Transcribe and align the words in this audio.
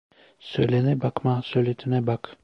Söyleyene 0.39 1.01
bakma, 1.01 1.41
söyletene 1.45 2.07
bak. 2.07 2.35